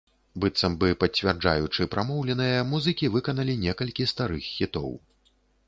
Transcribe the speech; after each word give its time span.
Быццам 0.43 0.77
бы 0.83 0.87
пацвярджаючы 1.03 1.87
прамоўленае, 1.93 2.57
музыкі 2.71 3.13
выканалі 3.19 3.59
некалькі 3.67 4.11
старых 4.17 4.43
хітоў. 4.59 4.89